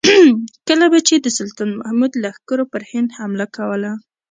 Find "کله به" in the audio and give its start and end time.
0.67-0.99